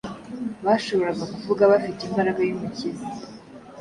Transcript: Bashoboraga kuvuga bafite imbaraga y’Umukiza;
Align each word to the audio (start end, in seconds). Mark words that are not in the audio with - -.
Bashoboraga 0.65 1.23
kuvuga 1.33 1.63
bafite 1.71 1.99
imbaraga 2.03 2.41
y’Umukiza; 2.43 3.05